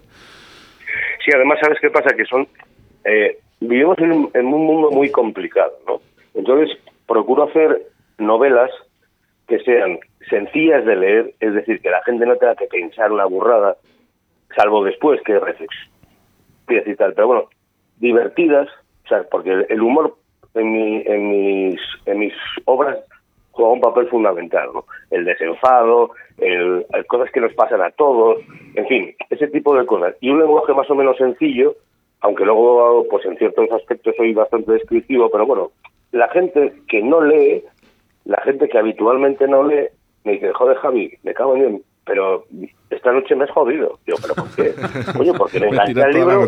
Sí, 1.24 1.32
además, 1.36 1.60
¿sabes 1.62 1.80
qué 1.82 1.90
pasa? 1.90 2.16
Que 2.16 2.26
son. 2.26 2.48
Eh, 3.04 3.38
vivimos 3.60 3.98
en 4.00 4.12
un, 4.12 4.66
mundo 4.66 4.92
muy 4.92 5.12
complicado, 5.12 5.72
¿no? 5.88 6.02
Entonces, 6.34 6.78
procuro 7.08 7.44
hacer 7.44 7.84
novelas 8.18 8.72
que 9.48 9.60
sean 9.60 10.00
sencillas 10.30 10.86
de 10.86 10.96
leer, 10.96 11.34
es 11.40 11.54
decir, 11.54 11.82
que 11.82 11.90
la 11.90 12.04
gente 12.04 12.26
no 12.26 12.36
tenga 12.38 12.56
que 12.56 12.68
pensar 12.68 13.12
una 13.12 13.26
burrada, 13.26 13.78
salvo 14.56 14.84
después 14.84 15.22
que 15.22 15.40
reflexiones 15.40 15.90
y 16.86 16.96
tal. 16.96 17.14
Pero 17.14 17.28
bueno, 17.28 17.50
divertidas, 17.98 18.68
o 19.12 19.30
porque 19.30 19.66
el 19.70 19.82
humor 19.82 20.16
en, 20.54 20.72
mi, 20.72 21.04
en, 21.06 21.30
mis, 21.30 21.80
en 22.06 22.20
mis 22.20 22.34
obras 22.66 22.98
juega 23.52 23.72
un 23.72 23.82
papel 23.82 24.08
fundamental, 24.08 24.70
¿no? 24.74 24.86
El 25.10 25.26
desenfado, 25.26 26.12
el, 26.38 26.86
cosas 27.08 27.32
que 27.32 27.42
nos 27.42 27.54
pasan 27.54 27.82
a 27.82 27.92
todos, 27.92 28.40
en 28.76 28.88
fin, 28.88 29.16
ese 29.30 29.48
tipo 29.48 29.76
de 29.76 29.86
cosas. 29.86 30.16
Y 30.22 30.30
un 30.30 30.40
lenguaje 30.40 30.74
más 30.74 30.90
o 30.90 30.96
menos 30.96 31.18
sencillo, 31.18 31.76
aunque 32.22 32.46
luego, 32.46 33.06
pues 33.10 33.26
en 33.26 33.38
ciertos 33.38 33.72
aspectos 33.72 34.16
soy 34.16 34.34
bastante 34.34 34.72
descriptivo, 34.72 35.30
pero 35.30 35.46
bueno, 35.46 35.72
la 36.12 36.28
gente 36.30 36.74
que 36.88 37.02
no 37.02 37.22
lee, 37.22 37.64
la 38.26 38.42
gente 38.42 38.70
que 38.70 38.78
habitualmente 38.78 39.48
no 39.48 39.64
lee, 39.64 39.88
me 40.24 40.34
dice, 40.34 40.52
joder 40.54 40.78
Javi, 40.78 41.18
me 41.24 41.34
cago 41.34 41.56
en 41.56 41.82
pero 42.06 42.46
esta 42.90 43.12
noche 43.12 43.36
me 43.36 43.44
has 43.44 43.52
jodido. 43.52 44.00
Digo, 44.06 44.18
¿pero 44.22 44.36
por 44.36 44.56
qué? 44.56 44.74
Oye, 45.20 45.34
porque 45.38 45.60
me 45.60 45.68
enganché 45.68 46.02
al 46.02 46.12
libro 46.12 46.48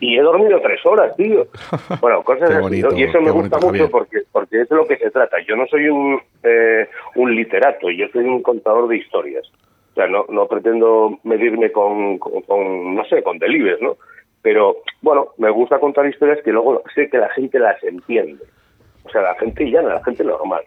y, 0.00 0.16
he 0.16 0.22
dormido 0.22 0.60
tres 0.60 0.84
horas, 0.84 1.14
tío. 1.16 1.46
Bueno, 2.00 2.22
cosas 2.22 2.50
así. 2.50 2.82
Y 2.96 3.02
eso 3.02 3.20
me 3.20 3.30
gusta 3.30 3.58
mucho 3.58 3.90
porque, 3.90 4.22
porque 4.32 4.62
es 4.62 4.68
de 4.68 4.76
lo 4.76 4.86
que 4.86 4.96
se 4.96 5.10
trata. 5.10 5.36
Yo 5.46 5.56
no 5.56 5.66
soy 5.66 5.88
un, 5.88 6.20
eh, 6.42 6.88
un 7.16 7.34
literato, 7.34 7.90
yo 7.90 8.06
soy 8.12 8.24
un 8.24 8.42
contador 8.42 8.88
de 8.88 8.96
historias. 8.96 9.46
O 9.92 9.94
sea, 9.94 10.06
no, 10.06 10.24
no 10.28 10.46
pretendo 10.46 11.18
medirme 11.24 11.72
con, 11.72 12.18
con, 12.18 12.94
no 12.94 13.04
sé, 13.06 13.22
con 13.22 13.38
delibes, 13.38 13.80
¿no? 13.80 13.96
Pero, 14.42 14.76
bueno, 15.02 15.28
me 15.36 15.50
gusta 15.50 15.78
contar 15.78 16.06
historias 16.06 16.38
que 16.42 16.52
luego 16.52 16.82
sé 16.94 17.10
que 17.10 17.18
la 17.18 17.28
gente 17.30 17.58
las 17.58 17.82
entiende. 17.82 18.44
O 19.04 19.10
sea, 19.10 19.22
la 19.22 19.34
gente 19.34 19.64
llana, 19.64 19.94
la 19.94 20.04
gente 20.04 20.24
normal. 20.24 20.62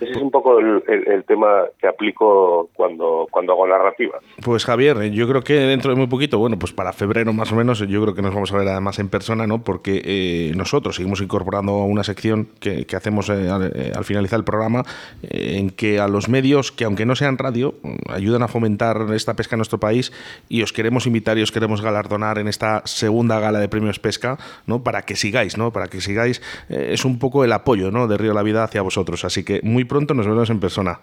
Ese 0.00 0.12
es 0.12 0.16
un 0.18 0.30
poco 0.30 0.58
el, 0.58 1.24
tema 1.26 1.64
que 1.78 1.88
aplico 1.88 2.70
cuando, 2.74 3.26
cuando 3.30 3.52
hago 3.52 3.66
narrativa. 3.66 4.18
Pues 4.44 4.64
Javier, 4.64 4.96
eh, 5.02 5.10
yo 5.10 5.28
creo 5.28 5.42
que 5.42 5.54
dentro 5.54 5.90
de 5.90 5.96
muy 5.96 6.06
poquito, 6.06 6.38
bueno, 6.38 6.58
pues 6.58 6.72
para 6.72 6.92
febrero 6.92 7.32
más 7.32 7.50
o 7.52 7.56
menos, 7.56 7.80
yo 7.80 8.02
creo 8.02 8.14
que 8.14 8.22
nos 8.22 8.32
vamos 8.32 8.52
a 8.52 8.58
ver 8.58 8.68
además 8.68 8.98
en 9.00 9.08
persona, 9.08 9.46
¿no? 9.46 9.62
Porque 9.62 10.00
eh, 10.04 10.52
nosotros 10.54 10.96
seguimos 10.96 11.20
incorporando 11.20 11.72
una 11.78 12.04
sección 12.04 12.48
que, 12.60 12.86
hacemos 12.96 13.28
eh, 13.30 13.50
al, 13.50 14.04
finalizar 14.04 14.38
el 14.38 14.44
programa, 14.44 14.84
en 15.22 15.70
que 15.70 15.98
a 15.98 16.08
los 16.08 16.28
medios, 16.28 16.72
que 16.72 16.84
aunque 16.84 17.04
no 17.04 17.16
sean 17.16 17.38
radio, 17.38 17.74
ayudan 18.08 18.42
a 18.42 18.48
fomentar 18.48 19.06
esta 19.14 19.34
pesca 19.34 19.56
en 19.56 19.58
nuestro 19.58 19.78
país 19.78 20.12
y 20.48 20.62
os 20.62 20.72
queremos 20.72 21.06
invitar 21.06 21.38
y 21.38 21.42
os 21.42 21.52
queremos 21.52 21.82
galardonar 21.82 22.38
en 22.38 22.48
esta 22.48 22.82
segunda 22.84 23.40
gala 23.40 23.58
de 23.58 23.68
premios 23.68 23.98
pesca, 23.98 24.38
¿no? 24.66 24.82
Para 24.82 25.02
que 25.02 25.16
sigáis, 25.16 25.58
¿no? 25.58 25.72
Para 25.72 25.88
que 25.88 26.00
sigáis, 26.00 26.40
es 26.68 27.04
un 27.04 27.18
poco 27.18 27.44
el 27.44 27.52
apoyo, 27.52 27.90
¿no? 27.90 28.06
De 28.06 28.16
Río 28.16 28.32
La 28.32 28.42
Vida 28.42 28.64
hacia 28.64 28.82
vosotros. 28.82 29.24
Así 29.24 29.44
que 29.44 29.60
muy 29.62 29.84
pronto 29.88 30.14
nos 30.14 30.26
vemos 30.26 30.50
en 30.50 30.60
persona. 30.60 31.00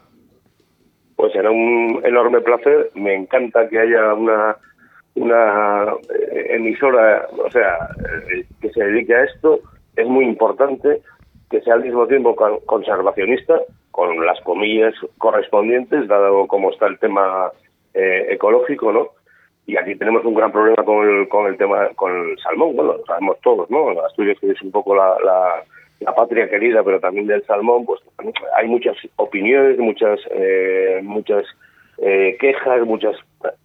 Pues 1.15 1.33
será 1.33 1.51
un 1.51 2.01
enorme 2.03 2.41
placer. 2.41 2.91
Me 2.95 3.15
encanta 3.15 3.67
que 3.67 3.79
haya 3.79 4.13
una 4.13 4.57
una 5.15 5.93
eh, 6.13 6.47
emisora, 6.55 7.27
o 7.31 7.49
sea, 7.49 7.89
eh, 8.33 8.45
que 8.61 8.69
se 8.69 8.83
dedique 8.83 9.15
a 9.15 9.23
esto. 9.23 9.59
Es 9.95 10.07
muy 10.07 10.25
importante 10.25 11.01
que 11.49 11.61
sea 11.61 11.75
al 11.75 11.83
mismo 11.83 12.05
tiempo 12.07 12.35
conservacionista, 12.65 13.61
con 13.91 14.25
las 14.25 14.39
comillas 14.41 14.93
correspondientes, 15.17 16.07
dado 16.07 16.47
cómo 16.47 16.71
está 16.71 16.87
el 16.87 16.99
tema 16.99 17.49
eh, 17.93 18.27
ecológico, 18.29 18.91
¿no? 18.91 19.09
Y 19.67 19.77
aquí 19.77 19.95
tenemos 19.95 20.25
un 20.25 20.35
gran 20.35 20.51
problema 20.51 20.83
con 20.83 21.07
el, 21.07 21.29
con 21.29 21.47
el 21.47 21.57
tema, 21.57 21.89
con 21.95 22.11
el 22.11 22.37
salmón, 22.39 22.75
bueno, 22.75 22.97
lo 22.97 23.05
sabemos 23.05 23.37
todos, 23.41 23.69
¿no? 23.69 23.89
Asturias 24.05 24.37
que 24.39 24.51
es 24.51 24.61
un 24.61 24.71
poco 24.71 24.95
la, 24.95 25.63
la 25.99 26.13
patria 26.13 26.49
querida, 26.49 26.83
pero 26.83 26.99
también 26.99 27.27
del 27.27 27.45
salmón, 27.45 27.85
pues 27.85 28.01
hay 28.57 28.67
muchas 28.67 28.97
opiniones, 29.15 29.79
muchas 29.79 30.19
eh, 30.31 30.99
muchas 31.03 31.45
eh, 31.99 32.37
quejas, 32.39 32.85
muchas 32.85 33.15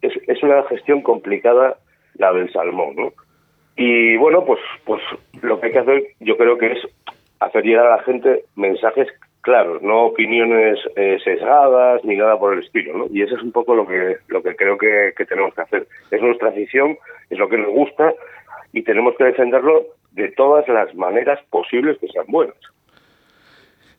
es, 0.01 0.13
es 0.27 0.43
una 0.43 0.63
gestión 0.63 1.01
complicada 1.01 1.77
la 2.15 2.31
del 2.33 2.51
salmón, 2.51 2.95
¿no? 2.95 3.13
Y 3.75 4.17
bueno, 4.17 4.45
pues 4.45 4.59
pues 4.85 5.01
lo 5.41 5.59
que 5.59 5.67
hay 5.67 5.71
que 5.73 5.79
hacer, 5.79 6.03
yo 6.19 6.37
creo 6.37 6.57
que 6.57 6.73
es 6.73 6.79
hacer 7.39 7.63
llegar 7.63 7.87
a 7.87 7.97
la 7.97 8.03
gente 8.03 8.43
mensajes 8.55 9.07
claros, 9.41 9.81
no 9.81 10.05
opiniones 10.05 10.79
eh, 10.95 11.17
sesgadas 11.23 12.03
ni 12.05 12.15
nada 12.15 12.37
por 12.37 12.53
el 12.53 12.59
estilo, 12.59 12.97
¿no? 12.97 13.07
Y 13.11 13.23
eso 13.23 13.35
es 13.35 13.43
un 13.43 13.51
poco 13.51 13.75
lo 13.75 13.87
que 13.87 14.17
lo 14.27 14.41
que 14.41 14.55
creo 14.55 14.77
que, 14.77 15.13
tenemos 15.25 15.53
que 15.53 15.61
hacer. 15.61 15.87
Es 16.11 16.21
nuestra 16.21 16.49
afición, 16.49 16.97
es 17.29 17.37
lo 17.37 17.49
que 17.49 17.57
nos 17.57 17.71
gusta 17.71 18.13
y 18.71 18.83
tenemos 18.83 19.15
que 19.17 19.25
defenderlo 19.25 19.85
de 20.11 20.31
todas 20.31 20.67
las 20.67 20.93
maneras 20.95 21.39
posibles 21.49 21.97
que 21.99 22.07
sean 22.07 22.25
buenas. 22.27 22.55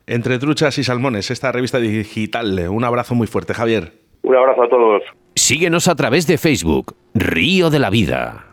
Entre 0.05 0.37
truchas 0.37 0.77
y 0.77 0.83
salmones, 0.83 1.31
esta 1.31 1.51
revista 1.51 1.79
digital. 1.79 2.67
Un 2.69 2.83
abrazo 2.83 3.15
muy 3.15 3.27
fuerte, 3.27 3.53
Javier. 3.53 3.93
Un 4.21 4.35
abrazo 4.35 4.63
a 4.63 4.69
todos. 4.69 5.03
Síguenos 5.35 5.87
a 5.87 5.95
través 5.95 6.27
de 6.27 6.37
Facebook, 6.37 6.95
Río 7.13 7.69
de 7.69 7.79
la 7.79 7.89
Vida. 7.89 8.52